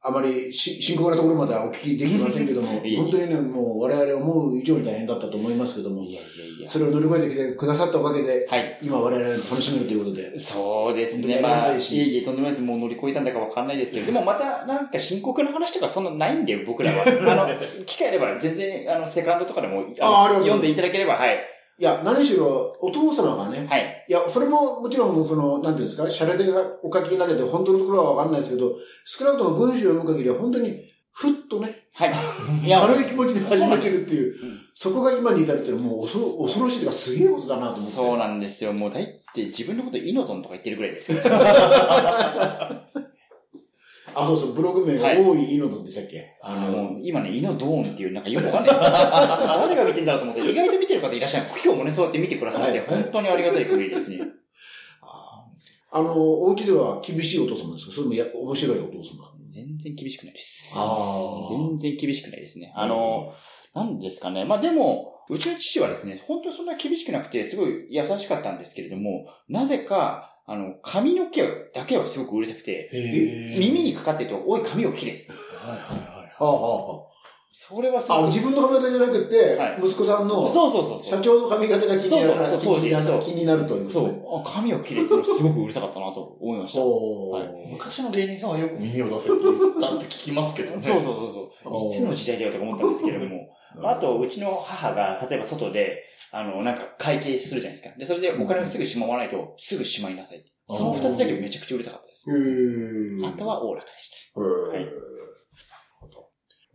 [0.07, 6.71] あまりし深刻なところまではお聞きできてませんけども本当にね、もう我々思う以上に大変だったと思いますけどもい、やいやいや。
[6.71, 8.79] それを乗り越えてきてくださったおかげで、はい。
[8.83, 11.41] 今我々楽しめるということで、そうですね。
[11.41, 12.63] まあ、いえいえ、とんでもないです。
[12.63, 17.05] もう乗り越えたんだかわかんないですけど、でもまた、なんか深刻な話とかそんなないんで、僕らは。
[17.33, 21.54] あの、 機会あれば全然、あの、セカンドとかでも、のああ読んでいただければ、はい。
[21.79, 24.07] いや、何しろ、お父様がね、はい。
[24.09, 28.73] いや、それももちろん、その、なんていうんですか、シャレでお書きになってて、本当のところはわかんないですけど、
[29.05, 32.13] 少なくとも文章を読む限りは、本当に、ふっとね、はい。
[32.69, 37.93] 軽い気持ちで始めてるっていう、うんそこが今に至るっていうのはもう恐ろ恐ろしいというか、すげえことだなと思って。
[37.93, 38.73] そうなんですよ。
[38.73, 42.89] もう、だいって自分のことイノドンとか言ってるぐらいですから。
[44.15, 48.77] あ、そうそう、ブログ名が多いイノドンでしたっけ、ああの、の、今ね、イノドーンっていう、なんかよくわかんない。
[48.79, 51.47] 誰が見てんだろうと思って、意外と見てる方いらっしゃる。
[51.65, 54.21] 今日もね、そうやって見てくださって、はい本当にありがたい限りですね。
[55.97, 57.93] あの、お家では厳しいお父様ですか？
[57.95, 59.33] それもや面白いお父様？
[59.53, 60.73] 全然厳しくないです。
[60.75, 62.73] あ全然厳しくないですね。
[62.75, 63.33] あの、
[63.75, 64.45] なんですかね。
[64.45, 71.43] まあでも、うちの父はですね、本当にそんな厳しくなくて、すごい優しかったんですけれども、なぜか、あの、髪の毛
[71.75, 75.13] だけはすごくうるさくて、へ耳にかかってると、おい、髪を切れ。
[75.13, 77.07] はいはいあ、は
[77.57, 78.23] それはすあ、はあ。
[78.25, 78.35] あ、ごい。
[78.35, 81.07] 自分の髪型じゃなくて、はい息子さんのそうそうそうそう。
[81.07, 83.91] 社長の髪型が気になるそうそうそう気になるそう気になるという。
[83.93, 84.41] そう。
[84.41, 86.81] あ、髪を切れってすごくうるさかったなと思いました。
[86.81, 90.79] はい昔の芸人さんはよく耳を出せって言ったって聞きますけどね。
[90.79, 91.95] そうそうそうそう。
[91.95, 93.49] いつの時代だよとか思ったんですけれども。
[93.83, 97.97] あと、うちの母が、例えば外で、あの、なんか会計するじゃないですか。
[97.99, 100.45] で、それでお金をすぐしまわないと、すぐしまいなさい。
[100.69, 102.31] その二つだけめちゃくちゃうるさかったです。
[102.31, 104.41] へーあとはおおらかでした。
[104.41, 105.15] へーはい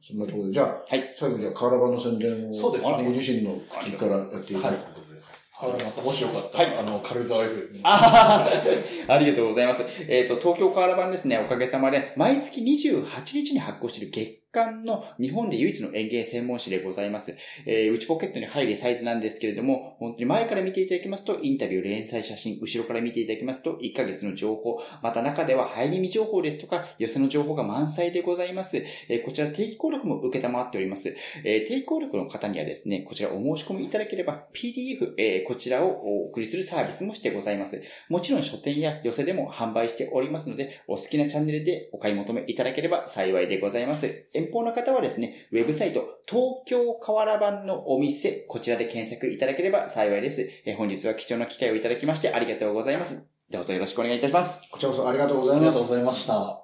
[0.09, 5.19] そんなところで、じゃあ、はい最後じゃあ、カラバンの宣伝を、そうですねご自身の口からやっていただくということで。
[5.51, 5.83] はい。
[5.83, 7.79] またもしよかったはいら、あの、軽井沢 FM に。
[7.83, 8.43] あ
[9.07, 9.83] ありがとうございます。
[10.07, 17.35] えっ、と、東京カーラ版ですね、おかげさまで、毎月28日に発行している月間の日本で唯一の園芸専門誌でございます。
[17.65, 28.77] えー内ポケットに入るサイズなんですけれども、本当に前から見ていただきますと、インタビュー、連載写真、後ろから見ていただきますと、1ヶ月の情報、また中では入り身情報ですとか、寄せの情報が満載でございます。
[28.77, 31.15] えーこちら定期購読も受けたまっております。
[31.43, 37.81] えー定期購読の方にはですね、こちらお申し込みいただければ、PDF、えーこちらをお送りするサービスもしてございます。
[38.09, 44.29] もちろん書店や寄せでも販売しておりますので、お好きなチャンネルでお買い求めいただければ幸いでございます。
[44.39, 50.49] 遠方の方はですね、ウェブサイト、東京河原版のお店、こちらで検索いただければ幸いです。
[50.65, 53.27] えー本日は貴重な機会をいただきましてありがとうございます。
[53.49, 54.61] どうぞよろしくお願いいたします。
[54.71, 55.83] こちらこそありがとうございますありがとう。
[55.83, 56.63] ございました。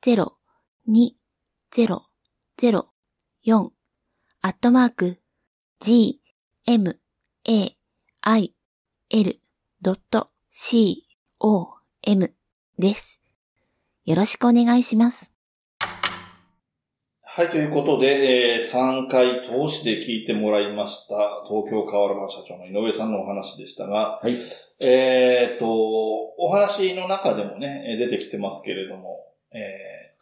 [0.02, 0.34] 0
[0.88, 1.12] 2
[1.72, 2.02] 0
[2.58, 2.86] 0
[3.46, 3.70] 4
[4.42, 5.20] アットマーク
[5.80, 6.22] g,
[6.66, 7.00] m,
[7.46, 7.78] a,
[8.22, 8.54] i,
[9.10, 9.40] l,
[11.40, 12.34] .com
[12.78, 13.22] です。
[14.06, 15.37] よろしくお願いします。
[17.38, 21.14] はい、ということで、えー、3回通しで聞いてもらいました、
[21.48, 24.40] 東京河原版社長の井上さんのお話でしたが、はい。
[24.80, 29.20] えっと、お話の中でもね、えー出てきてますけれども、
[29.54, 30.16] え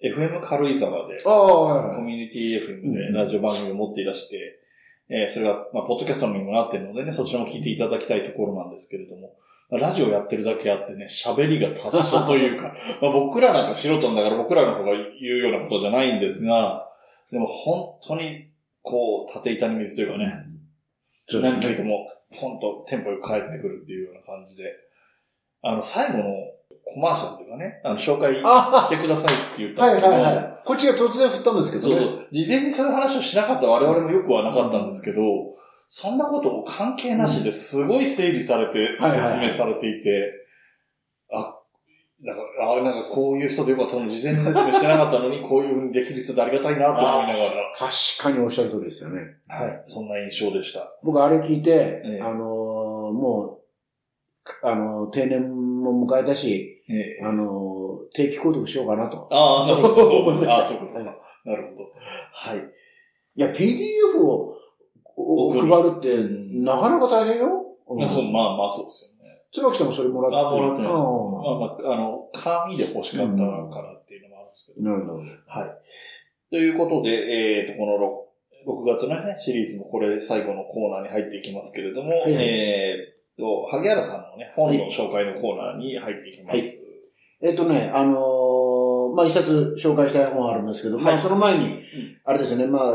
[0.00, 1.96] ー FM 軽井沢で、あ。
[1.96, 4.60] コミュニティ FM でラジオ番組を持っていらして、
[5.08, 16.88] えーそれが、まあ、ポッドキャストにもなってるのでね、そちらも聞いていただきたいところなんですけれども、まあラジオやってるだけあってね、喋りが達者というか、 まあ僕らなんか素人だから僕らの方が言うようなことじゃないんですが、
[17.30, 18.48] でも本当に、
[18.82, 20.34] こう、縦板に水というかね、
[21.28, 21.60] そうですね。
[21.60, 24.74] 何聞いても、ポンとテンポよく帰ってくるっていうような感じで、
[25.62, 26.24] あの、最後の
[26.84, 30.60] コマーシャルというかね、あの、紹介しあてくださいって言ったはい時のはいはい。
[30.64, 31.96] こっちが突然振ったんですけどね。
[31.96, 32.28] そうそう。
[32.32, 35.22] 事前にそういう話をしなかった我々もよくはなかったんですけど、
[35.92, 40.32] そんなことを関係なしですごい整理されて、説明されていて、
[41.32, 41.58] あ、
[42.22, 42.42] なんか、
[42.78, 49.20] あなんかこういう人でよかったの、事前説明してなかったのに、 こういう風にできる人でありがたいなと思いながら、確かにおっしゃる通りですよね。
[49.48, 50.96] はい、そんな印象でした。
[51.02, 51.70] 僕あれ聞いて、
[52.04, 53.60] ええあのーも
[54.62, 59.26] う、あのー定年も迎えたし、ええあのー定期購読しようかなと。
[59.32, 59.88] ああ、なるほ
[60.32, 60.38] ど。
[60.46, 61.16] たああ、そうか、そうか。
[61.44, 61.90] なるほど。
[62.32, 62.58] はい。
[63.34, 64.56] いや、PDF を
[65.20, 67.48] お送る配るって、うんなかなか大変よ。
[67.96, 69.42] まあ、そう、まあまあそうですよね。
[69.52, 74.90] 椿さんもそれもらってあ、もらってないまあまあ、あの、紙で欲しかったからっていうのもあるんですけど。
[74.90, 75.18] なるほど。
[75.46, 76.50] はい。
[76.50, 86.56] ということで、えっ、と、この 6, 6月のね、シリーズのこれ最後のコーナーに入っていきますけれども、いえっ、と、萩原さんのね、本の紹介のコーナーに入っていきます。
[86.56, 86.90] はい
[87.42, 91.82] えっとね、あのーまあ、一冊紹介したい本あるんですけど、まあ、はいその前に、
[92.24, 92.90] あれですね、まあ、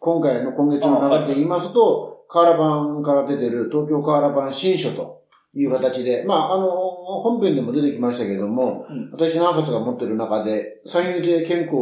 [0.00, 11.74] 今回の今月の流れで言いますと、カーラ版から出てる東京カーラ版新書という形で、まあ、あの、本編でも出てきましたけども、うん私何冊が持ってる中で、三遊亭健康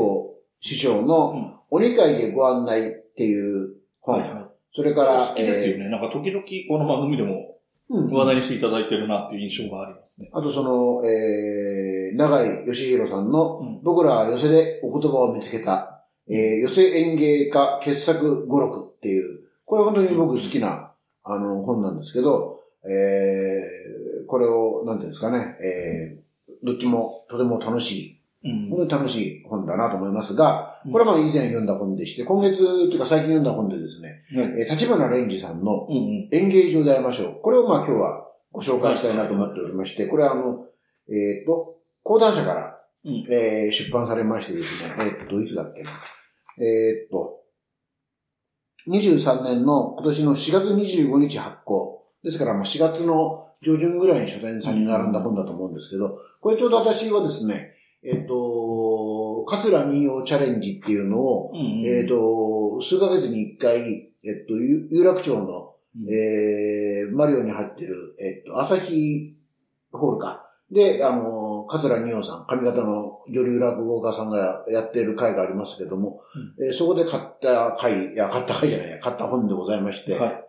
[0.59, 4.47] 師匠うのん鬼会へご案内っていう本、はいはい。
[4.75, 5.89] それから、好きですよね。
[5.89, 7.31] なんか時々この番組でも
[7.91, 10.29] えーうん話題にしていただいてるなっていう印象がありますね。
[10.35, 15.98] あとその、えー、長井義弘さんの、うん僕らは寄せでお言葉を見つけた、
[16.31, 20.93] えー、寄せ演芸家傑作語録っていう、これは本当に僕好きな、
[21.25, 28.15] あの、本なんですけど、えー、これを、なんていうんですかね、えー、どっちもとても楽しい、
[28.45, 35.89] うん本当に楽しい本だなと思いますが、うんこれはまあ以前読んだ本でして、今月というか最近読んだ本でですね、はいえー立花蓮司さんの。
[36.31, 37.41] 演芸場で会いましょう。
[37.43, 40.67] これをまあ今日はご紹介したいなと思っておりまして、これはあの、
[41.09, 45.91] えっ、と、講談社から、うんえー出版されましてですね、えっ、と、いつだっけな。
[46.61, 47.41] えっ、と、
[48.89, 52.05] 23年の今年の4月25日発行。
[52.25, 69.37] ですから、まあ4月の上旬ぐらいに書店さんに並んだ本だと思うんですけど、これちょうど私はですね、えっ、と、桂民謡チャレンジっていうのを、うんうんえっ、と、数ヶ月に一回、えっ、と、有有楽町のうんえー、マリオに入ってる、えっと、朝日
[69.91, 70.45] ホールか。
[70.71, 76.21] で、あの、桂二葉さん、上方の女流落語家さんがやっている会がありますけども、
[76.61, 80.45] えーそこで買った会、いや、買った会じゃないや、買った本でございまして、はい。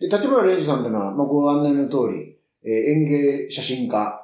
[0.00, 4.20] で、立花蓮司さんというのは、まあ、ご案内の通り、えー園芸写真家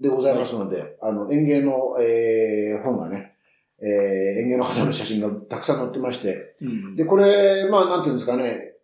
[0.00, 3.34] でございますので、あの、園芸の、えー本がね、
[3.80, 3.88] えー
[4.42, 6.96] 園芸の方の写真がたくさん載ってまして、うん。
[6.96, 8.74] で、これ、まあ、なんていうんですかね、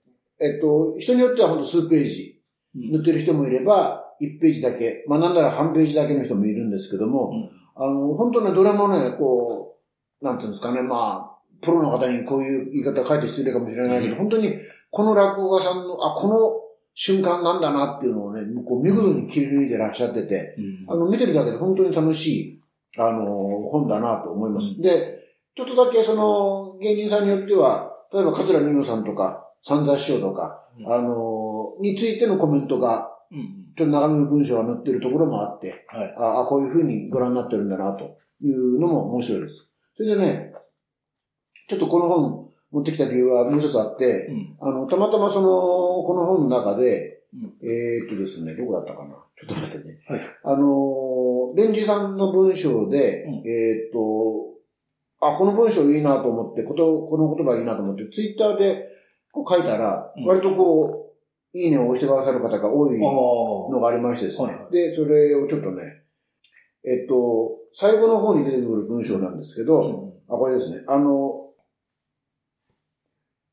[0.41, 2.41] えっと、人によってはほんと数ページ
[2.75, 7.51] 塗ってる人もいれば、1ページだけ、まあ、なんなら半ページだけの人もいるんですけども、うん。
[7.75, 9.77] あの、本当ね、どれもね、こ
[10.21, 14.19] う、なんていうんですかね、まあ、プロの方にこういう言い方書いて失礼かもしれないけど、うん。
[14.19, 14.55] 本当に、
[14.91, 16.63] この落語家さんの、あ、この
[16.95, 20.93] 瞬間なんだなっていうのをね、こう見事に切り抜いてらっしゃってて、うん。
[20.93, 22.63] あの、見てるだけで本当に楽しい、
[22.99, 23.25] あの、
[23.71, 24.67] 本だなと思います。
[24.77, 24.83] うん。
[24.83, 25.19] で、
[25.57, 30.93] ちょっとだけその、芸人さんによっては、例えば桂二葉さんとか、三座師匠とか、うん。
[30.93, 36.15] あの、についてのコメントが、うんちょっと長めの文章が載ってるところもあって、はい。
[36.19, 39.69] ああ、こういうふうにご覧になってるんだな、というのも面白いです。
[39.97, 40.53] それでね、
[41.69, 45.49] ちょっとこの本持ってきた理由はもう一つあって、うんあの、たまたまその、
[46.05, 49.15] この本の中で、うんえーっとですね、どこだったかな？
[49.37, 50.01] ちょっと待ってね。
[50.07, 54.53] はいあのー、レンジさんの文章で、うんえーっと、
[55.27, 58.87] あ、この文章いいなと思って、こと、この言葉いいなと思って、ツイッターで
[59.31, 61.12] こう書いたら、うん割とこう、
[61.55, 63.01] いいねを押してくださる方が多いあ
[63.73, 64.57] のがありましてですね。
[64.71, 65.83] で、それをちょっとね、
[66.85, 69.65] えっと、最後の方に出てくる文章なんですけあ。
[69.65, 70.83] ど、あ、これですね。
[70.89, 71.43] あの、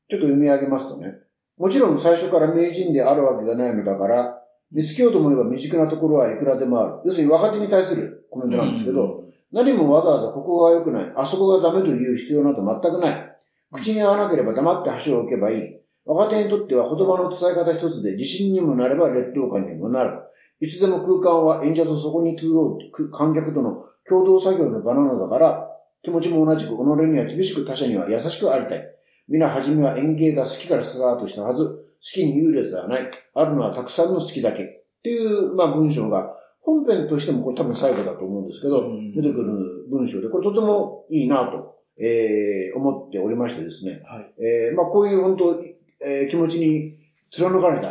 [0.08, 1.14] ちょっと読み上げますとね。
[1.56, 7.02] もちろん最初から名人であるわけがないのだから、見つけようと思えば未熟なところはいくらでもある。
[7.04, 13.36] 要するに若手に対するコメントなんですけど、何もわざわざここが良くない、あそこがダメという必要など全くない。
[13.72, 15.79] 口に合わなければ黙って箸を置けばいい。
[16.12, 20.18] 若手にとっては言葉の伝え方一つで自信にもなれば劣等感にもなる。
[20.60, 25.68] いつでも空間は演者とそこに集う観客との共同作業の場なのだから、
[26.02, 28.84] 気持ちも同じく己には厳しく他者には優しくありたい。
[29.28, 31.64] 皆はじめは演芸が好きからスタートしたはず。
[31.64, 33.10] 好きに優劣はない。
[33.34, 34.64] あるのはたくさんの好きだけ。
[34.64, 34.66] っ
[35.02, 44.02] ていう、まあ文章が、本編としてもこれ多分最後だと思うんですけど、うん出てくる文章で、これとてもいいなと、えー思っておりましてですね。
[44.04, 44.34] はい。
[44.42, 45.62] えーまあこういう本当、
[46.04, 46.98] えー気持ちに
[47.30, 47.88] 貫かれた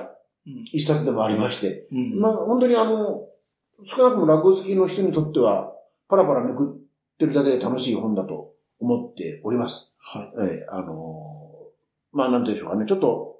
[0.48, 3.28] うん一冊でもありまして、うんまあ本当にあの、
[3.86, 5.72] 少なくとも落語好きの人にとっては、
[6.08, 9.94] パラパラめくってるだけで楽しい本だと思っております。
[10.00, 10.34] はい。
[10.38, 13.38] えーあのーまあなんていうんでしょうかね、ちょっと、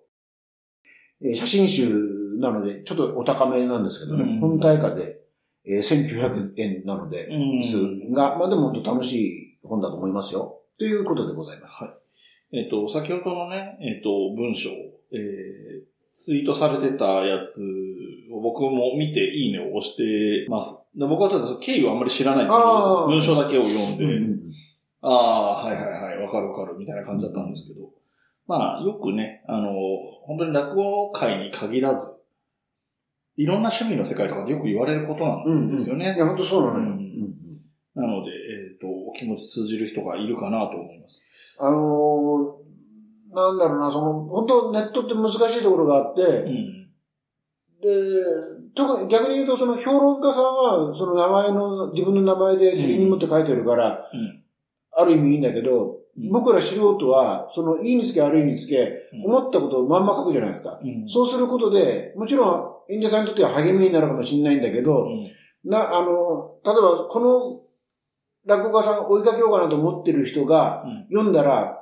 [1.22, 5.20] えー写真集なので、ちょっとお高めなんですけどね、うん本体価で、
[5.66, 9.14] えー1900円なので、うんすが、まあでも本当楽し
[9.54, 10.62] い本だと思いますよ。
[10.78, 11.84] ということでございます。
[11.84, 11.94] はい。
[12.52, 14.70] えっ、と、先ほどのね、えっ、と、文章、
[15.12, 17.62] えー、ツイートされてたやつ
[18.32, 20.86] を僕も見ていいねを押してます。
[20.96, 24.40] で僕はただ経緯はあんまり知らないんですけあど、ー文章だけを読んで、うんうん
[25.02, 27.90] ああ、はいはいはい、わかるわかる、みたいな感じだったんですけど、
[28.48, 29.72] まあ、よくね、あの、
[30.24, 32.20] 本当に落語界に限らず、
[33.38, 36.16] いろんな趣味の世界とかでよく言われることなんですよね。
[36.16, 36.86] いや、本当そうなのよ。
[36.86, 37.30] うんうんうん
[37.96, 41.22] なので、えっ、と、お気持ち通じる人がいるかなと思います。
[41.60, 42.60] あのー
[43.34, 46.90] なんだろうな、その、本当ネットって難しいところがあって、うん。
[47.82, 47.88] で、
[48.76, 54.44] 特に逆に言うと、その評論家さんは、その名前の、自分の名前で責任持って書いてるから、うん。
[54.98, 56.32] ある意味いいんだけど、うん。
[56.32, 59.36] 僕ら素人は、その、いいにつけ悪いにつけ、うん。
[59.36, 60.80] 思ったことをまんま書くじゃないですか。
[60.84, 61.08] うん。
[61.08, 65.70] そうすることで、もちろん、演者さんにとっては励みになるかもしれないんだけど、うん。
[65.70, 67.69] な、あの、例えば、この
[68.46, 71.80] 落語家さん追いかけようかなと思ってる人が、うん読んだら、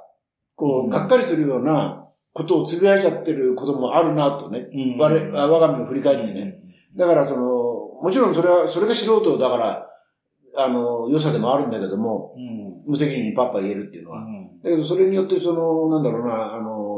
[0.56, 4.68] こうがっかりするようなことをつぶやいちゃってることもあるなとね。
[4.74, 6.60] うん我々、我が身を振り返ってね。
[6.96, 7.44] だから、その、
[8.02, 9.88] もちろんそれは、それが素人だから、
[10.58, 12.84] あの、良さでもあるんだけども、うん。
[12.88, 14.20] 無責任にパッパ言えるっていうのは。
[14.20, 16.97] うんだけど、それによって、その、なんだろうな、あの、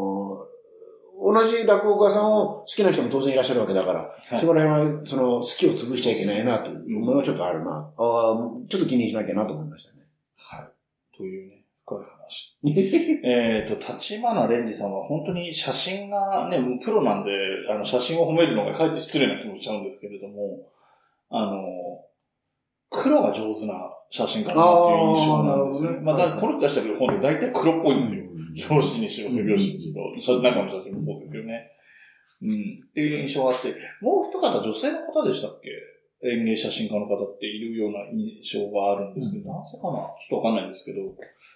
[1.21, 7.71] 同じ落語家さんを好きな人も当然いらっしゃるわけだから、はいそこら辺は、その、好きを潰しちゃいけないなという思いはちょっとあるな。
[7.71, 10.05] ああ、ちょっと気にしなきゃなと思いましたね。
[10.37, 11.17] はい。
[11.17, 12.57] というね、深い話。
[13.25, 17.31] えっと、立花蓮司さんは本当に写真がね、プロなんで、
[17.69, 20.67] あの、写真を褒めるのがかえって失礼な気もしちゃうんですけれども、
[21.31, 21.88] あの、
[22.89, 23.73] 黒が上手な
[24.09, 25.99] 写真家だなっていう印象なんですよね。
[26.01, 26.35] まあ、あーなるほどね。
[26.35, 28.25] だこの人出してる本で大体黒っぽいんですよ。
[28.69, 29.81] 表紙にしろ、背表紙に
[30.21, 31.71] しろ、中の写真もそうですよね。
[32.41, 32.49] うん。
[32.49, 32.53] っ
[32.93, 35.69] ていう印象があって、もう一方女性の方でしたっけ？
[36.21, 40.99] 園芸写真家の方っているような印象があるんですけど、なぜかなちょっとわかんないんですけど、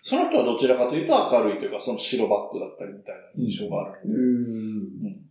[0.04, 4.26] その人はどちらかというと明るいというか、その白バックだったりみたいな印象があるので、うん。
[5.06, 5.23] うん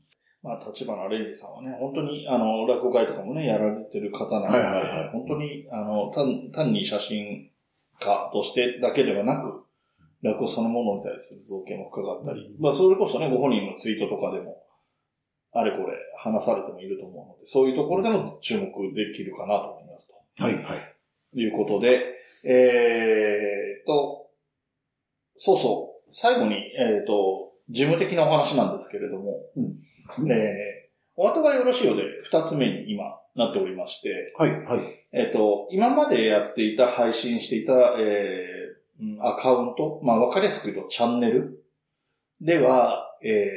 [0.42, 7.50] まあ、立花蓮司さんはね、本当に、あの、落語会とかもね、やられてる方なので、はいはいはい本当に、あの、単、単に写真
[8.00, 9.62] 家としてだけではなく、
[10.22, 14.62] 落語そのものに対する造形も深かったり、まあ、それこそね、ご本人のツイートとかでも、
[15.52, 20.42] あれこれ話されてもいると思うので、そういうところでも注目できるかなと思いますと。
[20.42, 20.94] はい、はい。
[21.34, 24.30] ということで、えーっと、
[25.38, 29.40] そうそう、最後に、えーっと、事務的なお話なんですけれども、
[30.28, 33.04] えー、お後がよろしいようで二つ目に今
[33.34, 34.80] なっておりまして、はい、はい。
[35.12, 38.52] えーっと、今までやっていた、配信していた、えー
[39.00, 41.64] うんアカウント、まあわかりやすく言うとチャンネル
[42.40, 43.50] では、え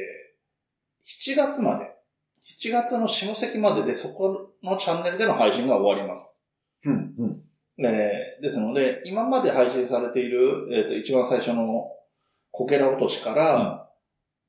[1.04, 1.84] ー、7月まで、
[2.60, 6.40] 7月の下関まででそこのチャンネルでの配信が終わります。
[6.84, 7.84] うん、うん。
[7.84, 11.92] えーですので、今まで配信されている、えっ、と、一番最初の
[12.50, 13.85] こけら落としから、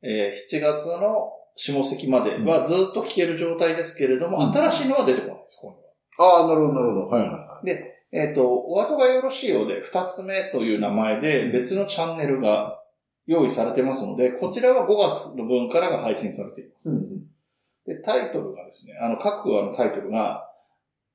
[0.02, 6.40] えー7月の下関まではずっと聞ける状態ですけれども、うん新しいのは出てこないです、今度は。
[6.40, 7.06] ああ、なるほど、なるほど。
[7.08, 7.98] はい、はい、はい。
[8.12, 12.82] えっ、と、お後がよろしいようで、二つ目という名前で別のチャンネルが
[13.26, 16.90] 用意されてますので、こちらは5月の分からが配信されています。
[16.90, 17.28] うん、
[17.86, 20.50] で、タイトルがですね、あの、各話のタイトルが、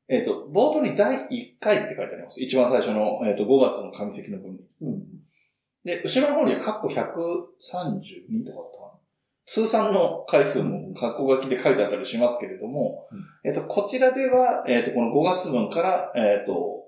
[0.08, 2.42] えっ、と、冒頭に第1回って書いてあります。
[2.42, 4.58] 一番最初の、えっ、と、5月の上関の分に。
[4.82, 5.04] うん。
[5.84, 8.98] で、後ろの方にはカッコ132とかだったかな。
[9.46, 13.08] 通算の回数もカッコ書きで書いてあったりしますけれども、
[13.44, 16.82] えっ、と、こちらでは、えっ、と、この5月分から、えっ、と、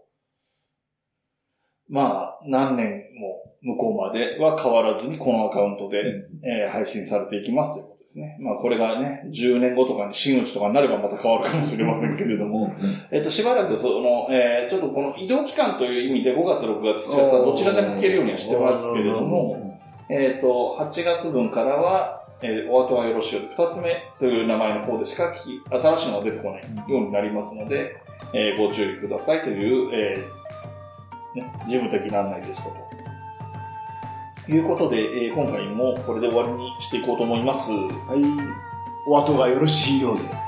[1.89, 8.37] まあ、何年も向こうまでは変わらずにこのアカウントで、えー配信されていきますというですね。
[8.39, 12.75] まあこれがね、10年後とかに真打ちとかになればまた変わるかもしれませんけれども、
[13.11, 23.49] えっと、しばらくその、えーちょっとこの移動期間という意味で5月、6月、7月はどちらでも聞けるようにはしてますけれども、えっと、8月分からは、えーお後はよろしいよう。
[23.49, 27.97] で、2つ目という名前の方でしか聞き、新しいのが出てこないようになりますので、
[28.35, 32.84] えーご注意くださいという、えーね、事務的な案内でしたと。
[34.49, 37.71] いうことで、えー今回もこれで終わりにしていこうと思います。
[37.71, 38.23] はい。
[39.07, 40.44] お後がよろしいようで。